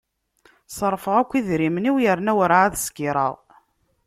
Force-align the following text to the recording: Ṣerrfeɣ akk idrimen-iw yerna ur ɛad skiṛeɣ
Ṣerrfeɣ 0.77 1.15
akk 1.21 1.31
idrimen-iw 1.39 1.97
yerna 2.03 2.31
ur 2.41 2.51
ɛad 2.59 2.73
skiṛeɣ 2.85 3.35